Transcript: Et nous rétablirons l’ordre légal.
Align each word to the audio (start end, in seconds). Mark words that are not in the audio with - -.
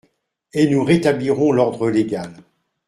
Et 0.53 0.67
nous 0.67 0.83
rétablirons 0.83 1.51
l’ordre 1.51 1.91
légal. 1.91 2.33